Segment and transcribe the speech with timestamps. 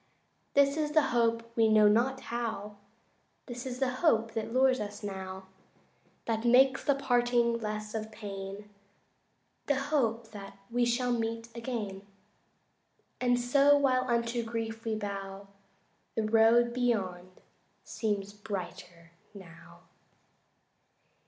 [0.55, 2.77] This is the hope we know not how
[3.45, 5.45] This is the hope that lures us now,
[6.25, 8.67] That makes the parting less of pain
[9.67, 12.01] The hope that we shall meet again,
[13.19, 15.47] And so while unto grief we bow
[16.15, 17.29] The road beyond
[17.83, 19.81] seems brighter now.